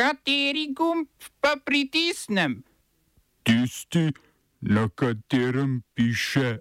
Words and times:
Kateri 0.00 0.72
gumb 0.72 1.08
pa 1.40 1.60
pritisnem? 1.64 2.62
Tisti, 3.44 4.12
na 4.60 4.88
katerem 4.88 5.82
piše 5.94 6.58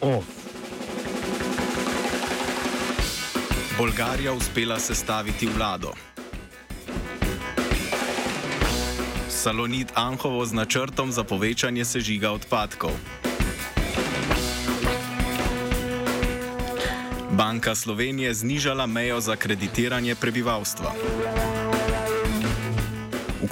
OF. 0.00 0.28
Bolgarija 3.78 4.32
uspela 4.32 4.78
sestaviti 4.78 5.46
vlado. 5.46 5.94
Salonit 9.28 9.88
Anhovo 9.94 10.44
z 10.44 10.52
načrtom 10.52 11.12
za 11.12 11.24
povečanje 11.24 11.84
sežiga 11.84 12.36
odpadkov. 12.36 12.92
Banka 17.30 17.74
Slovenije 17.74 18.34
znižala 18.34 18.86
mejo 18.86 19.20
za 19.20 19.36
kreditiranje 19.36 20.14
prebivalstva. 20.14 20.92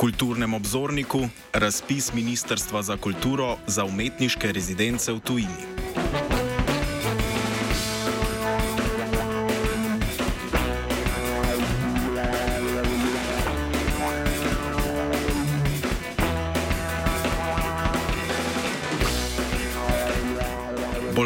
Kulturnem 0.03 0.55
obzorniku 0.55 1.29
razpis 1.53 2.13
Ministrstva 2.15 2.83
za 2.83 2.97
kulturo 2.97 3.57
za 3.67 3.85
umetniške 3.85 4.53
rezidence 4.53 5.13
v 5.13 5.21
tujini. 5.21 6.02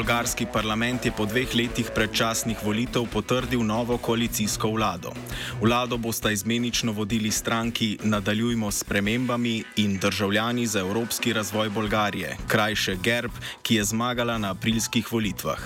Bolgarski 0.06 0.46
parlament 0.46 1.02
je 1.02 1.10
po 1.10 1.26
dveh 1.26 1.50
letih 1.50 1.88
predčasnih 1.90 2.60
volitev 2.62 3.08
potrdil 3.10 3.66
novo 3.66 3.98
koalicijsko 3.98 4.70
vlado. 4.70 5.10
Vlado 5.58 5.98
bosta 5.98 6.30
izmenično 6.30 6.92
vodili 6.92 7.30
stranki 7.30 7.98
Nadaljujmo 8.02 8.70
s 8.70 8.84
premembami 8.84 9.64
in 9.76 9.98
državljani 9.98 10.66
za 10.66 10.80
evropski 10.80 11.32
razvoj 11.32 11.68
Bolgarije, 11.68 12.36
krajše 12.46 12.96
GERB, 13.02 13.32
ki 13.62 13.74
je 13.74 13.84
zmagala 13.84 14.38
na 14.38 14.50
aprilskih 14.50 15.12
volitvah. 15.12 15.58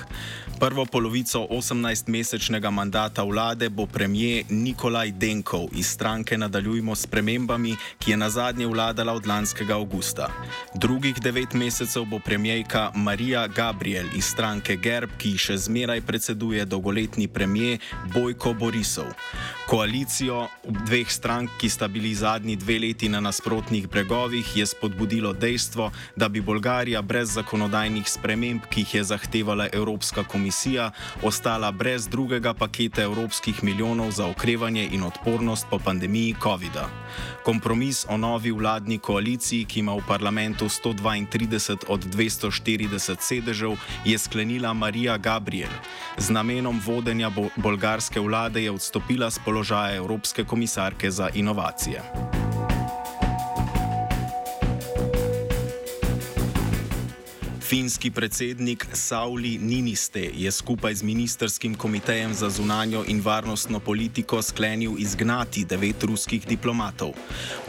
Prvo 0.61 0.85
polovico 0.85 1.47
18-mesečnega 1.51 2.71
mandata 2.71 3.23
vlade 3.23 3.69
bo 3.69 3.87
premijer 3.87 4.45
Nikolaj 4.51 5.11
Denkov 5.11 5.69
iz 5.73 5.87
stranke 5.87 6.39
Nadaljujmo 6.39 6.95
s 6.95 7.07
premembami, 7.07 7.77
ki 7.99 8.11
je 8.11 8.17
na 8.17 8.31
zadnje 8.31 8.67
vladala 8.67 9.13
od 9.13 9.27
lanskega 9.27 9.75
avgusta. 9.75 10.29
Drugih 10.75 11.21
devet 11.21 11.53
mesecev 11.53 12.05
bo 12.05 12.19
premijejka 12.19 12.91
Marija 12.95 13.47
Gabriel 13.47 14.07
iz 14.17 14.30
stranke 14.31 14.77
GERB, 14.79 15.17
ki 15.19 15.35
še 15.35 15.57
zmeraj 15.59 16.01
predseduje 16.07 16.65
dolgoletni 16.65 17.27
premijer 17.29 17.83
Bojko 18.15 18.55
Borisov. 18.55 19.11
Koalicijo 19.71 20.47
dveh 20.67 21.11
strank, 21.11 21.51
ki 21.59 21.69
sta 21.71 21.89
bili 21.89 22.15
zadnji 22.15 22.57
dve 22.59 22.79
leti 22.83 23.09
na 23.09 23.21
nasprotnih 23.23 23.89
bregovih, 23.91 24.57
je 24.57 24.67
spodbudilo 24.67 25.33
dejstvo, 25.33 25.91
da 26.17 26.29
bi 26.29 26.43
Bolgarija 26.43 27.03
brez 27.03 27.35
zakonodajnih 27.39 28.09
sprememb, 28.11 28.67
ki 28.71 28.83
jih 28.83 28.95
je 28.95 29.05
zahtevala 29.13 29.69
Evropska 29.73 30.25
komisija, 30.25 30.91
ostala 31.23 31.71
brez 31.73 32.09
drugega 32.09 32.55
paketa 32.55 33.03
evropskih 33.03 33.63
milijonov 33.65 34.11
za 34.11 34.27
okrevanje 34.27 34.89
in 34.93 35.03
odpornost 35.07 35.67
po 35.71 35.79
pandemiji 35.79 36.35
COVID-a. 36.43 36.89
Kompromis 37.45 38.05
o 38.09 38.17
novi 38.17 38.51
vladni 38.51 38.99
koaliciji, 38.99 39.65
ki 39.65 39.81
ima 39.81 39.95
v 39.95 40.05
parlamentu 40.09 40.69
132 40.69 41.87
od 41.89 42.05
240 42.05 43.17
sedežev, 43.21 43.77
je 44.05 44.19
sklenila 44.21 44.73
Marija 44.73 45.17
Gabriel. 45.17 45.73
Z 46.19 46.31
namenom 46.31 46.81
vodenja 46.87 47.31
bo 47.31 47.49
bolgarske 47.57 48.21
vlade 48.21 48.63
je 48.63 48.71
odstopila 48.71 49.31
z 49.31 49.41
položaja 49.45 49.97
Evropske 49.97 50.45
komisarke 50.45 51.11
za 51.11 51.29
inovacije. 51.35 52.40
Finski 57.71 58.11
predsednik 58.11 58.87
Sauli 58.93 59.59
Niniste 59.59 60.31
je 60.35 60.51
skupaj 60.51 60.95
z 60.95 61.03
ministerskim 61.03 61.75
komitejem 61.75 62.35
za 62.35 62.51
zunanjo 62.51 63.05
in 63.07 63.21
varnostno 63.23 63.81
politiko 63.81 64.43
sklenil 64.43 64.99
izgnati 64.99 65.65
devet 65.65 66.03
ruskih 66.03 66.47
diplomatov. 66.47 67.13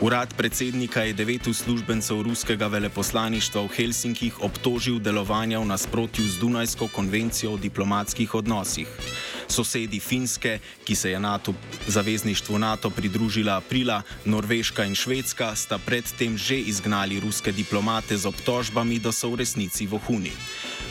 Urad 0.01 0.34
predsednika 0.34 1.01
je 1.01 1.13
devet 1.13 1.47
uslužbencev 1.47 2.22
ruskega 2.22 2.67
veleposlaništva 2.67 3.61
v 3.61 3.67
Helsinkih 3.78 4.41
obtožil 4.41 4.97
delovanja 5.00 5.59
v 5.59 5.69
nasprotju 5.69 6.25
z 6.25 6.40
Dunajsko 6.41 6.88
konvencijo 6.88 7.53
o 7.53 7.61
diplomatskih 7.61 8.35
odnosih. 8.35 8.88
Sosedi 9.51 10.00
Finske, 10.00 10.59
ki 10.84 10.95
se 10.95 11.12
je 11.12 11.19
NATO, 11.19 11.53
zavezništvu 11.88 12.59
NATO 12.59 12.89
pridružila 12.89 13.57
aprila, 13.57 14.01
Norveška 14.25 14.85
in 14.85 14.95
Švedska, 14.95 15.56
sta 15.56 15.78
predtem 15.78 16.38
že 16.38 16.57
izgnali 16.57 17.19
ruske 17.19 17.51
diplomate 17.51 18.17
z 18.17 18.25
obtožbami, 18.25 19.00
da 19.00 19.11
so 19.11 19.29
v 19.29 19.44
resnici 19.44 19.88
vohuni. 19.88 20.31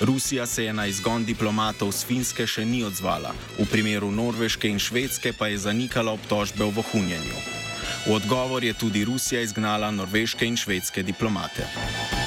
Rusija 0.00 0.46
se 0.46 0.64
je 0.64 0.72
na 0.72 0.86
izgon 0.86 1.24
diplomatov 1.24 1.92
z 1.92 2.04
Finske 2.04 2.46
še 2.46 2.64
ni 2.64 2.84
odzvala, 2.84 3.32
v 3.58 3.64
primeru 3.64 4.12
Norveške 4.12 4.68
in 4.68 4.78
Švedske 4.78 5.32
pa 5.32 5.48
je 5.48 5.58
zanikala 5.58 6.12
obtožbe 6.12 6.64
o 6.64 6.70
vohunjenju. 6.70 7.60
V 8.06 8.12
odgovor 8.12 8.64
je 8.64 8.72
tudi 8.72 9.04
Rusija 9.04 9.40
izgnala 9.40 9.90
norveške 9.90 10.46
in 10.46 10.56
švedske 10.56 11.02
diplomate. 11.02 12.19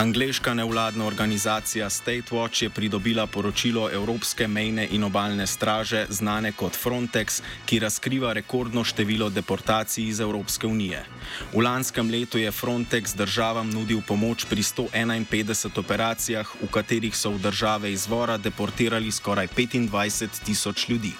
Angliška 0.00 0.54
nevladna 0.54 1.04
organizacija 1.04 1.90
State 1.90 2.30
Watch 2.30 2.62
je 2.62 2.70
pridobila 2.70 3.26
poročilo 3.26 3.90
Evropske 3.92 4.48
mejne 4.48 4.88
in 4.90 5.04
obaljne 5.04 5.46
straže, 5.46 6.06
znane 6.08 6.52
kot 6.52 6.72
Frontex, 6.72 7.42
ki 7.66 7.78
razkriva 7.78 8.32
rekordno 8.32 8.84
število 8.84 9.28
deportacij 9.30 10.08
iz 10.08 10.20
Evropske 10.20 10.66
unije. 10.66 11.04
V 11.52 11.60
lanskem 11.60 12.10
letu 12.10 12.38
je 12.38 12.52
Frontex 12.52 13.14
državam 13.16 13.70
nudil 13.70 14.00
pomoč 14.08 14.46
pri 14.48 14.62
151 14.62 15.78
operacijah, 15.78 16.48
v 16.62 16.70
katerih 16.72 17.16
so 17.16 17.30
v 17.30 17.38
države 17.38 17.92
izvora 17.92 18.38
deportirali 18.38 19.12
skoraj 19.12 19.48
25 19.48 20.44
tisoč 20.44 20.88
ljudi. 20.88 21.12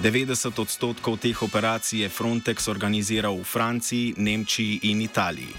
90 0.00 0.56
odstotkov 0.56 1.20
teh 1.20 1.36
operacij 1.36 2.00
je 2.00 2.08
Frontex 2.08 2.72
organiziral 2.72 3.36
v 3.36 3.44
Franciji, 3.44 4.14
Nemčiji 4.16 4.88
in 4.88 5.04
Italiji. 5.04 5.52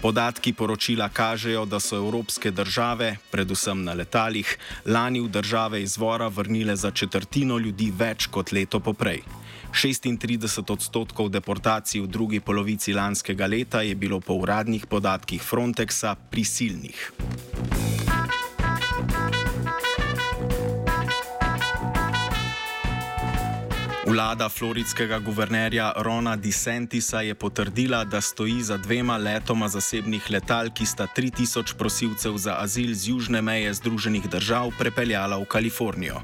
Podatki 0.00 0.52
poročila 0.52 1.08
kažejo, 1.08 1.64
da 1.64 1.80
so 1.80 1.96
evropske 1.96 2.50
države, 2.50 3.16
predvsem 3.32 3.84
na 3.84 3.96
letalih, 3.96 4.58
lani 4.84 5.20
v 5.20 5.32
države 5.32 5.82
izvora 5.82 6.28
vrnile 6.28 6.76
za 6.76 6.90
četrtino 6.90 7.58
ljudi 7.58 7.88
več 7.96 8.26
kot 8.26 8.52
leto 8.52 8.80
poprej. 8.80 9.24
36 9.72 10.72
odstotkov 10.72 11.32
deportacij 11.32 12.04
v 12.04 12.06
drugi 12.06 12.40
polovici 12.40 12.92
lanskega 12.92 13.46
leta 13.46 13.80
je 13.82 13.94
bilo 13.94 14.20
po 14.20 14.36
uradnih 14.36 14.86
podatkih 14.86 15.42
Frontexa 15.42 16.16
prisilnih. 16.30 17.12
Vlada 24.08 24.48
floridskega 24.48 25.18
guvernerja 25.18 25.92
Rona 25.96 26.36
DeSantisa 26.36 27.20
je 27.20 27.34
potrdila, 27.34 28.04
da 28.04 28.20
stoji 28.20 28.62
za 28.62 28.76
dvema 28.76 29.16
letoma 29.16 29.68
zasebnih 29.68 30.30
letal, 30.30 30.70
ki 30.74 30.86
sta 30.86 31.06
3000 31.16 31.74
prosilcev 31.76 32.36
za 32.36 32.56
azil 32.58 32.94
z 32.94 33.08
južne 33.08 33.42
meje 33.42 33.74
Združenih 33.74 34.28
držav 34.28 34.72
prepeljala 34.78 35.36
v 35.36 35.44
Kalifornijo. 35.44 36.22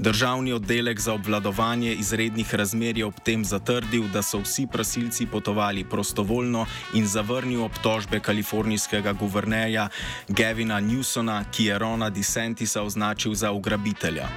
Državni 0.00 0.52
oddelek 0.52 1.00
za 1.00 1.12
obvladovanje 1.12 1.92
izrednih 1.92 2.54
razmer 2.54 2.98
je 2.98 3.04
ob 3.04 3.14
tem 3.24 3.44
zatrdil, 3.44 4.06
da 4.08 4.22
so 4.22 4.38
vsi 4.40 4.66
prosilci 4.72 5.26
potovali 5.26 5.84
prostovoljno 5.84 6.66
in 6.94 7.06
zavrnil 7.06 7.64
obtožbe 7.64 8.20
kalifornijskega 8.20 9.12
guvernerja 9.12 9.88
Gavina 10.28 10.80
Newsona, 10.80 11.44
ki 11.52 11.64
je 11.64 11.78
Rona 11.78 12.10
DeSantisa 12.10 12.82
označil 12.82 13.34
za 13.34 13.52
ugrabitelja. 13.52 14.28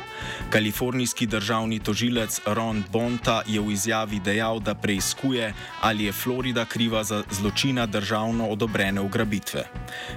Kalifornijski 0.50 1.28
državni 1.28 1.80
tožilec 1.80 2.42
Ron 2.46 2.84
Bonta 2.92 3.42
je 3.48 3.62
v 3.62 3.72
izjavi 3.72 4.20
dejal, 4.20 4.60
da 4.60 4.76
preiskuje, 4.76 5.54
ali 5.82 6.04
je 6.04 6.12
Florida 6.12 6.66
kriva 6.66 7.04
za 7.04 7.24
zločina 7.32 7.86
državno 7.86 8.48
odobrene 8.48 9.02
ugrabitve. 9.02 9.64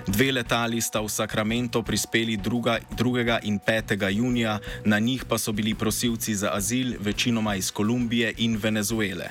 Dve 0.06 0.32
letali 0.32 0.80
sta 0.80 1.00
v 1.00 1.08
Sacramento 1.08 1.82
prispeli 1.82 2.36
2. 2.36 3.38
in 3.42 3.60
5. 3.60 4.10
junija, 4.10 4.58
na 4.84 4.98
njih 4.98 5.24
pa 5.24 5.35
so 5.38 5.52
bili 5.52 5.74
prosilci 5.74 6.34
za 6.34 6.50
azil 6.52 6.94
večinoma 7.00 7.54
iz 7.54 7.70
Kolumbije 7.70 8.34
in 8.36 8.56
Venezuele. 8.56 9.30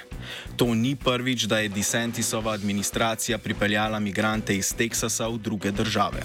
To 0.56 0.75
ni 0.75 0.96
prvič, 0.96 1.44
da 1.44 1.60
je 1.60 1.69
DeSantisova 1.69 2.54
administracija 2.54 3.38
pripeljala 3.38 4.00
migrante 4.00 4.56
iz 4.56 4.74
Teksasa 4.74 5.28
v 5.28 5.38
druge 5.38 5.72
države. 5.72 6.24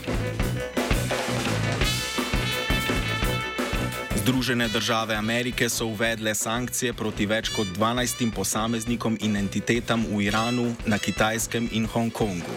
Združene 4.21 4.69
države 4.69 5.15
Amerike 5.15 5.69
so 5.69 5.87
uvedle 5.87 6.35
sankcije 6.35 6.93
proti 6.93 7.25
več 7.27 7.49
kot 7.57 7.69
12 7.79 8.35
posameznikom 8.37 9.17
in 9.25 9.37
entitetam 9.41 10.05
v 10.11 10.27
Iranu, 10.27 10.75
na 10.85 10.99
Kitajskem 10.99 11.69
in 11.73 11.87
Hongkongu. 11.87 12.57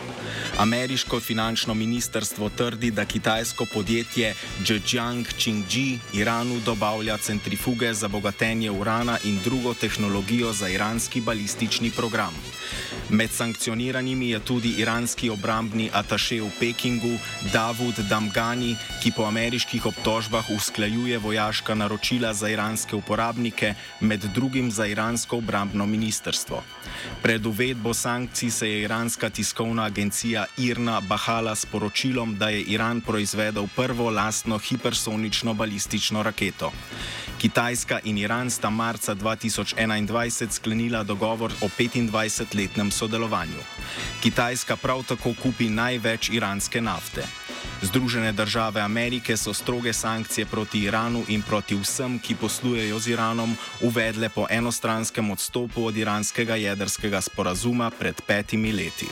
Ameriško 0.58 1.20
finančno 1.20 1.74
ministrstvo 1.74 2.50
trdi, 2.50 2.92
da 2.92 3.06
kitajsko 3.06 3.66
podjetje 3.74 4.34
Zhejiang 4.66 5.28
Qingji 5.40 6.00
Iranu 6.14 6.60
dobavlja 6.66 7.18
centrifuge 7.18 7.94
za 7.94 8.08
bogatenje 8.08 8.72
urana 8.72 9.18
in 9.24 9.40
drugo 9.44 9.74
tehnologijo 9.74 10.54
za 10.54 10.70
iranski 10.70 11.22
balistični 11.22 11.92
program. 11.92 12.36
Med 13.10 13.32
sankcioniranimi 13.32 14.30
je 14.30 14.40
tudi 14.40 14.70
iranski 14.78 15.30
obrambni 15.30 15.90
ataše 15.94 16.42
v 16.42 16.50
Pekingu 16.60 17.18
Davud 17.54 18.00
Damgani, 18.10 18.76
ki 19.04 19.12
po 19.16 19.24
ameriških 19.24 19.86
obtožbah 19.86 20.50
usklajuje 20.50 21.18
vojaška 21.54 21.76
naročila 21.76 22.34
za 22.34 22.50
iranske 22.50 22.96
uporabnike, 22.96 23.76
med 24.00 24.24
drugim 24.34 24.72
za 24.72 24.88
iransko 24.88 25.38
obrambno 25.38 25.86
ministrstvo. 25.86 26.64
Pred 27.22 27.46
uvedbo 27.46 27.94
sankcij 27.94 28.50
se 28.50 28.70
je 28.70 28.82
iranska 28.82 29.30
tiskovna 29.30 29.84
agencija 29.84 30.46
IRNA 30.58 31.02
bahala 31.02 31.56
s 31.56 31.66
poročilom, 31.66 32.38
da 32.38 32.50
je 32.50 32.62
Iran 32.62 33.02
proizvedel 33.02 33.68
prvo 33.76 34.10
lastno 34.10 34.58
hipersonično 34.58 35.54
balistično 35.54 36.24
raketo. 36.24 36.72
Kitajska 37.38 38.00
in 38.04 38.18
Iran 38.18 38.50
sta 38.50 38.70
marca 38.70 39.16
2021 39.16 40.52
sklenila 40.52 41.04
dogovor 41.04 41.52
o 41.62 41.68
25-letnem 41.80 42.92
sodelovanju. 42.92 43.62
Kitajska 44.22 44.76
prav 44.76 45.04
tako 45.04 45.34
kupi 45.44 45.70
največ 45.70 46.30
iranske 46.30 46.82
nafte. 46.82 47.43
Združene 47.84 48.32
države 48.32 48.82
Amerike 48.82 49.38
so 49.38 49.54
stroge 49.54 49.94
sankcije 49.94 50.46
proti 50.46 50.80
Iranu 50.80 51.24
in 51.28 51.42
proti 51.42 51.76
vsem, 51.76 52.20
ki 52.20 52.36
poslujejo 52.36 53.00
z 53.00 53.08
Iranom, 53.08 53.56
uvedle 53.82 54.30
po 54.30 54.48
enostranskem 54.50 55.32
odstopu 55.32 55.86
od 55.86 55.98
iranskega 55.98 56.56
jedrskega 56.56 57.22
sporazuma 57.22 57.92
pred 57.92 58.22
petimi 58.28 58.72
leti. 58.72 59.08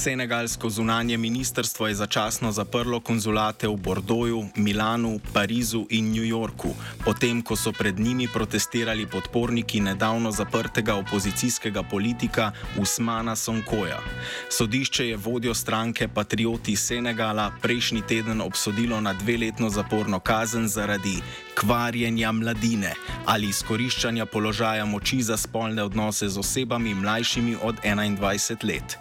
Senegalsko 0.00 0.70
zunanje 0.70 1.16
ministrstvo 1.16 1.86
je 1.88 1.94
začasno 1.94 2.52
zaprlo 2.52 3.00
konzulate 3.00 3.68
v 3.68 3.76
Bordoju, 3.76 4.48
Milanu, 4.56 5.20
Parizu 5.32 5.84
in 5.90 6.08
New 6.12 6.24
Yorku, 6.24 6.72
potem 7.04 7.42
ko 7.42 7.56
so 7.56 7.72
pred 7.72 8.00
njimi 8.00 8.28
protestirali 8.28 9.06
podporniki 9.06 9.80
nedavno 9.80 10.32
zaprtega 10.32 10.94
opozicijskega 10.94 11.82
politika 11.82 12.52
Usmana 12.80 13.36
Sonkoja. 13.36 14.00
Sodišče 14.48 15.08
je 15.08 15.16
vodjo 15.16 15.54
stranke 15.54 16.08
Patrioti 16.08 16.76
Senegala 16.76 17.52
prejšnji 17.62 18.02
teden 18.02 18.40
obsodilo 18.40 19.00
na 19.00 19.12
dveletno 19.12 19.68
zaporno 19.70 20.20
kazen 20.20 20.68
zaradi 20.68 21.20
kvarjenja 21.60 22.32
mladine 22.32 22.94
ali 23.26 23.48
izkoriščanja 23.52 24.26
položaja 24.26 24.84
moči 24.88 25.20
za 25.22 25.36
spolne 25.36 25.82
odnose 25.82 26.28
z 26.28 26.38
osebami 26.40 26.94
mlajšimi 26.94 27.56
od 27.62 27.76
21 27.84 28.64
let. 28.64 28.96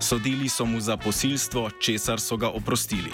Sodili 0.00 0.48
so 0.48 0.64
mu 0.64 0.80
za 0.80 0.96
posilstvo, 0.96 1.70
česar 1.80 2.20
so 2.20 2.36
ga 2.36 2.48
oprostili. 2.48 3.12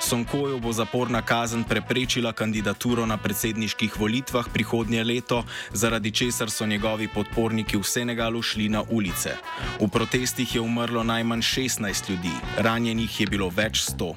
Sonkoju 0.00 0.58
bo 0.60 0.72
zaporna 0.72 1.22
kazen 1.22 1.64
preprečila 1.64 2.32
kandidaturo 2.32 3.06
na 3.06 3.16
predsedniških 3.16 4.00
volitvah 4.00 4.48
prihodnje 4.52 5.04
leto, 5.04 5.44
zaradi 5.72 6.10
česar 6.10 6.50
so 6.50 6.66
njegovi 6.66 7.08
podporniki 7.08 7.76
v 7.76 7.82
Senegalu 7.82 8.42
šli 8.42 8.68
na 8.68 8.82
ulice. 8.90 9.36
V 9.80 9.88
protestih 9.88 10.54
je 10.54 10.60
umrlo 10.60 11.02
najmanj 11.02 11.40
16 11.40 12.10
ljudi, 12.10 12.34
ranjenih 12.58 13.20
je 13.20 13.26
bilo 13.26 13.48
več 13.48 13.80
sto 13.80 14.16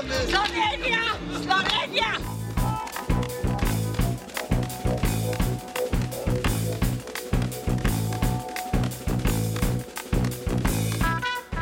Slovenija! 0.00 1.02
Slovenija! 1.44 2.12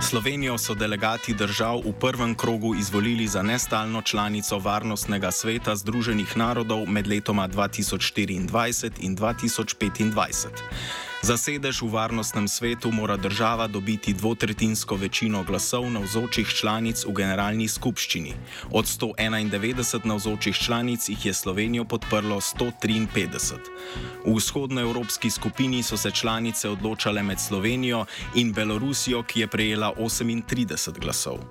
Slovenijo 0.01 0.59
so 0.59 0.75
delegati 0.75 1.35
držav 1.35 1.79
v 1.79 1.93
prvem 2.01 2.35
krogu 2.35 2.75
izvolili 2.75 3.27
za 3.27 3.43
nestalno 3.43 4.03
članico 4.03 4.59
Varnostnega 4.59 5.31
sveta 5.31 5.77
Združenih 5.77 6.37
narodov 6.37 6.87
med 6.87 7.07
letoma 7.07 7.49
2024 7.49 8.37
in 9.01 9.17
2025. 9.17 11.08
Za 11.29 11.37
sedež 11.37 11.85
v 11.85 11.93
varnostnem 11.93 12.49
svetu 12.49 12.89
mora 12.89 13.21
država 13.21 13.69
dobiti 13.69 14.17
dvotretinsko 14.17 14.97
večino 14.97 15.45
glasov 15.45 15.85
navzočih 15.93 16.49
članic 16.49 17.05
v 17.05 17.13
generalni 17.13 17.69
skupščini. 17.69 18.33
Od 18.73 18.89
191 18.89 20.09
navzočih 20.09 20.57
članic 20.57 21.05
jih 21.09 21.27
je 21.27 21.35
Slovenijo 21.37 21.85
podprlo 21.85 22.41
153. 22.41 23.61
V 24.25 24.33
vzhodnoevropski 24.41 25.29
skupini 25.31 25.83
so 25.83 26.01
se 26.01 26.11
članice 26.11 26.69
odločale 26.69 27.23
med 27.23 27.41
Slovenijo 27.41 28.07
in 28.35 28.53
Belorusijo, 28.53 29.21
ki 29.23 29.41
je 29.41 29.47
prejela 29.53 29.93
38 29.93 30.97
glasov. 30.97 31.45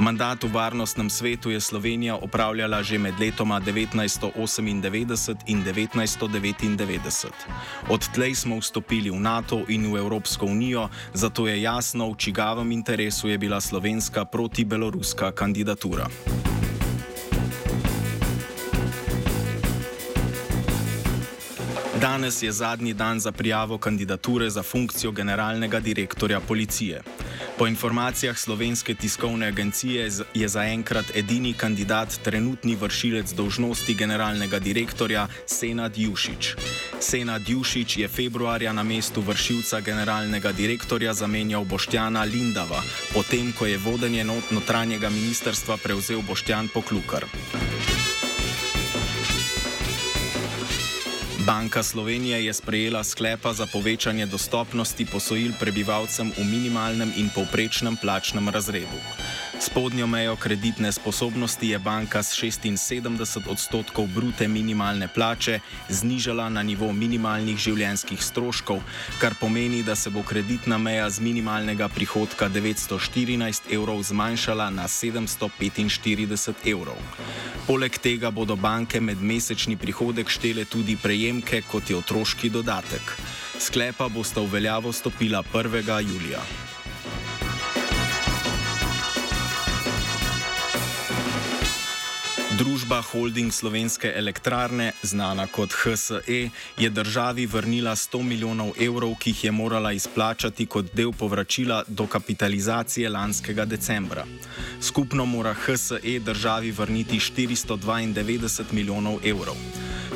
Mandat 0.00 0.44
v 0.44 0.52
varnostnem 0.54 1.10
svetu 1.10 1.50
je 1.50 1.60
Slovenija 1.60 2.16
opravljala 2.16 2.82
že 2.82 2.98
med 2.98 3.20
letoma 3.20 3.60
1998 3.60 4.68
in 5.46 5.64
1999. 5.64 7.32
Odtlej 7.88 8.34
smo 8.34 8.56
vstopili 8.56 9.10
v 9.10 9.17
NATO 9.18 9.64
in 9.68 9.92
v 9.92 9.98
Evropsko 9.98 10.46
unijo, 10.46 10.88
zato 11.14 11.46
je 11.46 11.62
jasno, 11.62 12.10
v 12.12 12.16
čigavem 12.16 12.72
interesu 12.72 13.28
je 13.28 13.38
bila 13.38 13.60
slovenska 13.60 14.24
proti-beloruska 14.24 15.32
kandidatura. 15.32 16.08
Danes 22.00 22.42
je 22.42 22.52
zadnji 22.52 22.94
dan 22.94 23.20
za 23.20 23.32
prijavo 23.32 23.78
kandidature 23.78 24.50
za 24.50 24.62
funkcijo 24.62 25.12
generalnega 25.12 25.80
direktorja 25.80 26.40
policije. 26.40 27.02
Po 27.58 27.66
informacijah 27.66 28.38
slovenske 28.38 28.94
tiskovne 28.94 29.46
agencije 29.46 30.10
je 30.34 30.48
zaenkrat 30.48 31.16
edini 31.16 31.52
kandidat 31.52 32.18
trenutni 32.22 32.76
vršilec 32.76 33.32
dolžnosti 33.32 33.94
generalnega 33.94 34.58
direktorja 34.58 35.26
Senad 35.46 35.98
Jušič. 35.98 36.54
Senad 37.00 37.48
Jušič 37.48 37.96
je 37.96 38.08
februarja 38.08 38.72
na 38.72 38.82
mestu 38.82 39.20
vršilca 39.20 39.80
generalnega 39.80 40.52
direktorja 40.52 41.14
zamenjal 41.14 41.64
Boštjana 41.64 42.22
Lindava, 42.22 42.82
potem 43.14 43.52
ko 43.58 43.66
je 43.66 43.78
vodenje 43.78 44.24
notranjega 44.50 45.10
ministrstva 45.10 45.76
prevzel 45.76 46.22
Boštjan 46.22 46.68
Poklukar. 46.68 47.24
Banka 51.48 51.80
Slovenije 51.82 52.44
je 52.44 52.52
sprejela 52.52 53.00
sklepa 53.00 53.56
za 53.56 53.64
povečanje 53.64 54.28
dostopnosti 54.28 55.00
posojil 55.08 55.56
prebivalcem 55.56 56.28
v 56.36 56.44
minimalnem 56.44 57.08
in 57.16 57.32
povprečnem 57.32 57.96
plačnem 57.96 58.52
razredu. 58.52 59.00
Spodnjo 59.60 60.06
mejo 60.06 60.36
kreditne 60.36 60.92
sposobnosti 60.92 61.68
je 61.68 61.78
banka 61.78 62.22
s 62.22 62.42
76 62.42 63.50
odstotkov 63.50 64.06
brute 64.06 64.48
minimalne 64.48 65.08
plače 65.08 65.60
znižala 65.88 66.48
na 66.48 66.62
nivo 66.62 66.92
minimalnih 66.92 67.58
življenjskih 67.58 68.22
stroškov, 68.22 68.78
kar 69.18 69.34
pomeni, 69.40 69.82
da 69.82 69.96
se 69.98 70.10
bo 70.14 70.22
kreditna 70.22 70.78
meja 70.78 71.10
z 71.10 71.20
minimalnega 71.20 71.88
prihodka 71.88 72.48
914 72.48 73.74
evrov 73.74 74.02
zmanjšala 74.02 74.70
na 74.70 74.86
745 74.86 76.62
evrov. 76.70 77.02
Poleg 77.66 77.98
tega 77.98 78.30
bodo 78.30 78.56
banke 78.56 79.00
med 79.00 79.18
mesečni 79.18 79.76
prihodek 79.76 80.30
štele 80.30 80.70
tudi 80.70 80.96
prejemke, 80.96 81.62
kot 81.66 81.90
je 81.90 81.98
otroški 81.98 82.50
dodatek. 82.50 83.18
Sklepa 83.58 84.08
bosta 84.08 84.40
v 84.40 84.54
veljavo 84.54 84.92
stopila 84.92 85.42
1. 85.42 85.82
julija. 86.06 86.67
Družba 92.58 92.98
Holding 93.12 93.52
Slovenske 93.54 94.10
elektrarne, 94.18 94.88
znana 95.02 95.44
kot 95.46 95.70
HSE, 95.70 96.38
je 96.78 96.88
državi 96.90 97.44
vrnila 97.46 97.92
100 97.94 98.22
milijonov 98.22 98.72
evrov, 98.82 99.14
ki 99.22 99.30
jih 99.30 99.44
je 99.44 99.52
morala 99.54 99.92
izplačati 99.94 100.66
kot 100.66 100.90
del 100.92 101.12
povračila 101.12 101.84
dokapitalizacije 101.86 103.10
lanskega 103.14 103.64
decembra. 103.64 104.24
Skupno 104.82 105.24
mora 105.24 105.54
HSE 105.54 106.18
državi 106.18 106.70
vrniti 106.70 107.20
492 107.20 108.72
milijonov 108.72 109.22
evrov. 109.24 109.56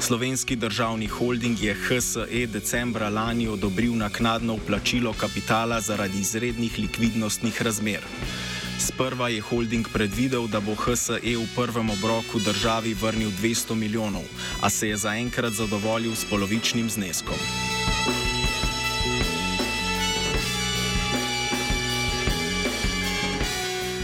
Slovenski 0.00 0.56
državni 0.56 1.06
holding 1.06 1.62
je 1.62 1.74
HSE 1.74 2.46
decembra 2.46 3.08
lani 3.08 3.48
odobril 3.48 3.94
naknadno 3.96 4.56
vplačilo 4.56 5.12
kapitala 5.12 5.80
zaradi 5.80 6.20
izrednih 6.20 6.78
likvidnostnih 6.78 7.62
razmer. 7.62 8.02
Sprva 8.82 9.28
je 9.28 9.38
holding 9.38 9.86
predvidel, 9.86 10.50
da 10.50 10.58
bo 10.58 10.74
HSE 10.74 11.22
v 11.22 11.46
prvem 11.54 11.86
obroku 11.94 12.42
državi 12.42 12.94
vrnil 12.98 13.30
200 13.30 13.78
milijonov, 13.78 14.26
a 14.58 14.70
se 14.70 14.88
je 14.88 14.96
zaenkrat 14.96 15.54
zadovoljil 15.54 16.14
s 16.14 16.26
polovičnim 16.26 16.90
zneskom. 16.90 17.38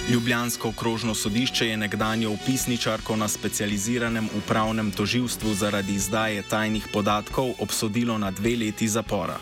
Ljubljansko 0.08 0.68
okrožno 0.68 1.14
sodišče 1.14 1.66
je 1.68 1.76
nekdanjo 1.76 2.30
upisničarko 2.30 3.16
na 3.16 3.28
specializiranem 3.28 4.28
upravnem 4.38 4.90
toživstvu 4.90 5.54
zaradi 5.54 5.94
izdaje 5.94 6.42
tajnih 6.42 6.86
podatkov 6.92 7.50
obsodilo 7.58 8.18
na 8.18 8.30
dve 8.30 8.56
leti 8.56 8.88
zapora. 8.88 9.38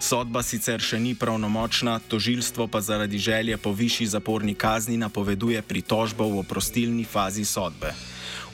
Sodba 0.00 0.42
sicer 0.42 0.80
še 0.80 0.98
ni 1.00 1.14
pravnomočna, 1.14 2.00
tožilstvo 2.08 2.66
pa 2.66 2.80
zaradi 2.80 3.18
želje 3.18 3.56
po 3.56 3.72
višji 3.72 4.06
zaporni 4.06 4.54
kazni 4.54 4.96
napoveduje 4.96 5.62
pritožbo 5.62 6.28
v 6.28 6.38
oprostilni 6.44 7.04
fazi 7.04 7.44
sodbe. 7.44 7.94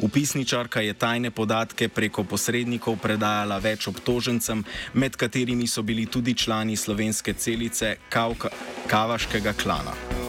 Upisničarka 0.00 0.80
je 0.80 0.94
tajne 0.94 1.30
podatke 1.30 1.88
preko 1.88 2.24
posrednikov 2.24 2.96
predajala 3.02 3.58
več 3.58 3.88
obtožencem, 3.88 4.64
med 4.94 5.16
katerimi 5.16 5.68
so 5.68 5.82
bili 5.82 6.06
tudi 6.06 6.34
člani 6.34 6.76
slovenske 6.76 7.34
celice 7.34 7.96
Kavka, 8.08 8.48
Kavaškega 8.88 9.52
klana. 9.52 10.19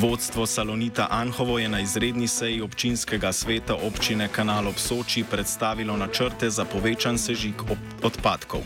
Vodstvo 0.00 0.46
Salonita 0.46 1.06
Anhovo 1.10 1.58
je 1.58 1.68
na 1.68 1.80
izredni 1.80 2.28
seji 2.28 2.60
občinskega 2.60 3.32
sveta 3.32 3.74
občine 3.74 4.28
Kanal 4.32 4.68
ob 4.68 4.78
Soči 4.78 5.24
predstavilo 5.30 5.96
načrte 5.96 6.50
za 6.50 6.64
povečan 6.64 7.18
sežig 7.18 7.54
odpadkov. 8.02 8.60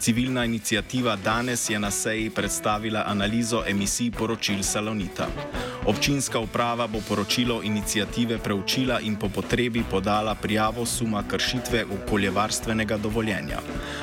Civilna 0.00 0.44
inicijativa 0.44 1.16
danes 1.16 1.70
je 1.70 1.78
na 1.78 1.90
seji 1.90 2.30
predstavila 2.30 3.04
analizo 3.06 3.62
emisij 3.66 4.10
poročil 4.10 4.62
Salonita. 4.62 5.26
Občinska 5.86 6.38
uprava 6.38 6.86
bo 6.86 6.98
poročilo 7.08 7.62
inicijative 7.62 8.38
preučila 8.38 9.00
in 9.00 9.16
po 9.16 9.28
potrebi 9.28 9.84
podala 9.90 10.34
prijavo 10.34 10.86
suma 10.86 11.22
kršitve 11.28 11.84
okoljevarstvenega 11.84 12.96
dovoljenja. 12.96 13.60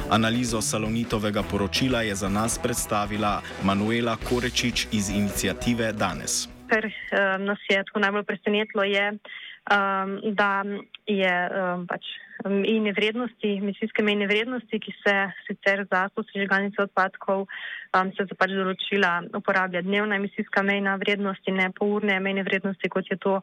Analizo 0.09 0.61
Salonitovega 0.61 1.43
poročila 1.43 2.01
je 2.01 2.15
za 2.15 2.29
nas 2.29 2.57
predstavila 2.57 3.41
Manuela 3.63 4.15
Korečič 4.29 4.87
iz 4.91 5.09
inicijative 5.09 5.91
danes 5.93 6.47
kar 6.69 6.85
um, 6.85 7.45
nas 7.49 7.61
je 7.69 7.83
tako 7.83 7.99
najbolj 8.05 8.25
presenetilo, 8.29 8.85
je, 8.87 9.05
um, 9.11 10.15
da 10.37 10.63
je 11.07 11.35
um, 11.49 11.85
pač 11.89 12.05
mejne 12.47 12.93
vrednosti, 12.95 13.57
emisijske 13.57 14.03
mejne 14.03 14.27
vrednosti, 14.29 14.79
ki 14.79 14.93
se 15.01 15.15
sicer 15.47 15.83
za 15.91 16.05
sosežigalnice 16.15 16.81
odpadkov 16.85 17.45
um, 17.45 18.13
se 18.15 18.27
pač 18.37 18.53
določila 18.55 19.17
uporablja 19.35 19.83
dnevna 19.85 20.19
emisijska 20.21 20.63
mejna 20.63 20.95
vrednost 21.01 21.51
in 21.51 21.59
ne 21.59 21.69
polurne 21.75 22.19
mejne 22.23 22.45
vrednosti, 22.47 22.91
kot 22.91 23.11
je 23.11 23.19
to 23.19 23.39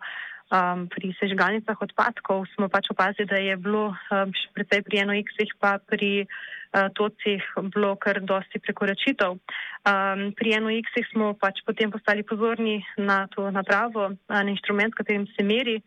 um, 0.51 0.87
pri 0.89 1.15
sežigalnicah 1.19 1.79
odpadkov. 1.79 2.47
Smo 2.55 2.69
pač 2.69 2.91
opazili, 2.91 3.27
da 3.27 3.39
je 3.41 3.57
bilo 3.57 3.93
um, 3.93 4.31
precej 4.55 4.83
pri 4.87 5.03
eno 5.07 5.13
X-ih 5.15 5.51
pa 5.61 5.79
pri 5.79 6.27
uh, 6.27 6.89
tocih 6.95 7.43
bilo 7.75 7.97
kar 7.97 8.21
dosti 8.23 8.63
prekoračitev. 8.63 9.39
Um, 9.87 10.33
pri 10.37 10.59
X 10.83 11.11
smo 11.13 11.35
pač 11.35 11.63
potem 11.67 11.91
postali 11.91 12.23
pozorni 12.23 12.85
na 12.99 13.27
to 13.27 13.51
napravo, 13.51 14.15
na 14.29 14.43
inštrument, 14.43 14.95
s 14.95 14.99
katerim 14.99 15.27
se 15.35 15.43
meri 15.43 15.83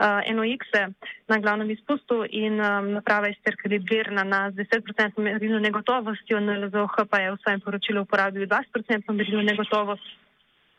uh, 0.00 0.20
eno 0.26 0.44
X 0.44 0.66
na 1.28 1.38
glavnem 1.38 1.70
izpustu 1.70 2.24
in 2.30 2.60
um, 2.60 2.92
naprava 2.96 3.28
je 3.28 3.34
sicer 3.34 3.56
kalibrirana 3.56 4.24
na 4.24 4.50
10% 4.50 5.18
merilno 5.18 5.58
negotovostjo, 5.58 6.40
na 6.40 6.58
LZOH 6.58 7.06
pa 7.10 7.20
je 7.20 7.32
v 7.32 7.40
svojem 7.42 7.60
poročilu 7.60 8.02
uporabil 8.02 8.46
20% 8.46 9.12
merilno 9.12 9.42
negotovost, 9.42 10.02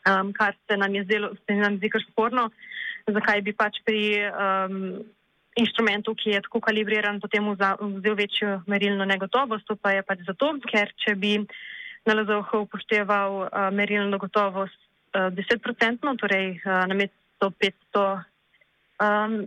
um, 0.09 0.33
kar 0.33 0.55
se 0.67 0.77
nam 0.77 0.95
je 0.95 1.03
zdelo, 1.03 1.35
se 1.45 1.55
nam 1.55 1.77
zdi 1.77 1.89
kar 1.89 2.01
sporno, 2.11 2.49
zakaj 3.07 3.41
bi 3.41 3.53
pač 3.53 3.81
pri 3.85 4.01
um, 4.29 5.01
inštrumentu, 5.59 6.15
ki 6.15 6.35
je 6.35 6.41
tako 6.45 6.61
kalibriran, 6.63 7.19
potem 7.19 7.47
vzel 7.51 8.15
večjo 8.15 8.61
merilno 8.71 9.05
negotovost, 9.05 9.67
to 9.67 9.75
pa 9.75 9.95
je 9.97 10.03
pač 10.03 10.23
zato, 10.27 10.53
ker 10.67 10.91
če 11.03 11.15
bi 11.15 11.37
na 12.07 12.15
LZOH 12.17 12.53
upošteval 12.65 13.31
uh, 13.45 13.69
merilno 13.75 14.17
gotovost 14.17 14.77
uh, 15.15 15.29
10%, 15.29 16.15
torej 16.21 16.61
uh, 16.63 16.85
na 16.87 16.95
mesto 16.97 17.51
500 17.51 18.05
um, 19.01 19.41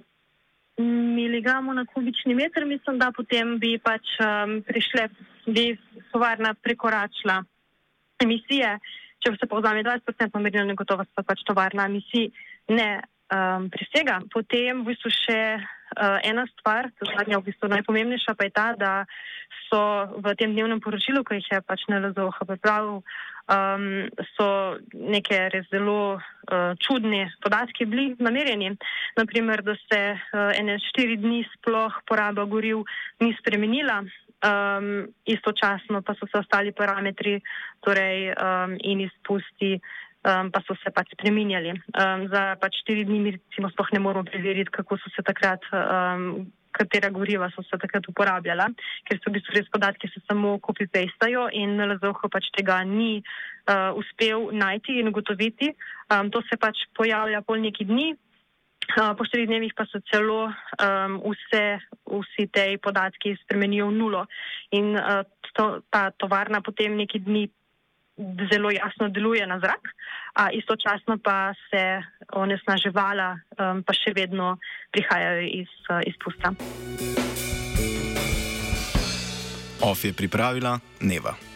mg 0.78 1.46
na 1.74 1.84
kubični 1.86 2.34
meter, 2.34 2.66
mislim, 2.66 2.98
da 2.98 3.12
potem 3.14 3.58
bi 3.58 3.78
pač 3.78 4.18
um, 4.20 4.60
prišle, 4.66 5.08
bi 5.46 5.76
tovarna 6.12 6.54
prekoračila 6.54 7.42
emisije. 8.22 8.78
Če 9.24 9.36
se 9.40 9.46
pa 9.48 9.58
vzame 9.58 9.82
20% 9.86 10.40
merilne 10.42 10.74
gotovosti, 10.76 11.14
pa 11.16 11.22
pač 11.22 11.44
tovarna 11.48 11.86
emisij 11.88 12.28
ne 12.68 13.00
um, 13.34 13.68
presega. 13.68 14.22
Potem 14.30 14.82
v 14.82 14.92
bistvu 14.92 15.10
še 15.10 15.40
uh, 15.58 16.18
ena 16.22 16.46
stvar, 16.54 16.90
zadnja 17.02 17.40
v 17.40 17.50
bistvu 17.50 17.70
najpomembnejša 17.72 18.34
pa 18.38 18.46
je 18.46 18.52
ta, 18.54 18.68
da 18.78 18.92
so 19.68 19.80
v 20.22 20.34
tem 20.38 20.54
dnevnem 20.54 20.80
poročilu, 20.80 21.24
ki 21.26 21.40
jih 21.40 21.48
je 21.50 21.60
pač 21.66 21.86
NLZOH 21.90 22.46
pripravil, 22.46 23.02
um, 23.50 23.86
so 24.34 24.78
neke 24.94 25.38
res 25.52 25.66
zelo 25.72 26.16
uh, 26.16 26.72
čudne 26.78 27.26
podatke 27.42 27.86
bili 27.86 28.14
namerjeni. 28.18 28.74
Naprimer, 29.18 29.64
da 29.66 29.74
se 29.86 30.02
uh, 30.14 30.52
ene 30.54 30.78
štiri 30.90 31.18
dni 31.20 31.42
sploh 31.56 32.02
poraba 32.06 32.46
goriv 32.46 32.84
ni 33.20 33.34
spremenila. 33.40 34.04
Um, 34.44 35.08
istočasno 35.24 36.02
pa 36.04 36.12
so 36.18 36.26
se 36.28 36.36
ostali 36.36 36.74
parametri 36.76 37.38
torej, 37.80 38.34
um, 38.36 38.74
in 38.84 39.00
izpusti 39.00 39.78
um, 40.24 40.50
pa 40.50 40.60
so 40.64 40.76
se 40.82 40.90
pač 40.90 41.12
spreminjali. 41.14 41.74
Um, 41.92 42.26
za 42.32 42.56
pač 42.60 42.80
štiri 42.82 43.04
dni 43.04 43.20
mi 43.20 43.34
recimo 43.36 43.70
sploh 43.70 43.92
ne 43.92 44.00
moramo 44.00 44.28
preveriti, 44.28 44.72
kako 44.72 44.98
so 44.98 45.12
se 45.14 45.22
takrat, 45.22 45.62
um, 45.72 46.46
katera 46.74 47.10
goriva 47.14 47.50
so 47.54 47.62
se 47.62 47.78
takrat 47.78 48.08
uporabljala, 48.10 48.68
ker 49.06 49.20
so 49.20 49.30
v 49.30 49.38
bistvu 49.38 49.56
res 49.58 49.70
podatki 49.70 50.10
se 50.10 50.24
samo 50.26 50.56
copy-pastajo 50.64 51.48
in 51.54 51.78
LZOH 51.78 52.26
pač 52.32 52.50
tega 52.56 52.80
ni 52.88 53.20
uh, 53.20 53.92
uspel 54.00 54.50
najti 54.52 54.98
in 55.00 55.12
ugotoviti. 55.12 55.74
Um, 56.10 56.32
to 56.34 56.42
se 56.48 56.58
pač 56.60 56.86
pojavlja 56.96 57.44
pol 57.46 57.62
neki 57.62 57.86
dni. 57.88 58.14
Uh, 58.84 59.14
po 59.16 59.24
štirih 59.24 59.48
dnevih 59.48 59.72
pa 59.72 59.86
se 59.88 60.02
celo 60.10 60.50
um, 60.50 61.14
vse, 61.24 61.80
vsi 62.04 62.44
te 62.52 62.66
podatki 62.84 63.32
spremenijo 63.40 63.88
v 63.88 63.96
nulo 63.96 64.26
in 64.76 64.92
uh, 64.92 65.22
to, 65.56 65.80
ta 65.88 66.10
tovarna 66.20 66.60
potem 66.60 66.92
neki 66.98 67.22
dni 67.24 67.46
zelo 68.52 68.70
jasno 68.70 69.08
deluje 69.08 69.46
na 69.46 69.58
zrak, 69.58 69.88
a 70.34 70.50
istočasno 70.50 71.18
pa 71.22 71.54
se 71.70 72.02
onesnaževala, 72.32 73.38
um, 73.58 73.82
pa 73.82 73.92
še 73.94 74.14
vedno 74.14 74.58
prihajajo 74.90 75.42
iz 75.42 75.72
uh, 75.90 76.00
izpusta. 76.06 76.54
OF 79.84 80.04
je 80.04 80.12
pripravila 80.12 80.78
Neva. 81.00 81.53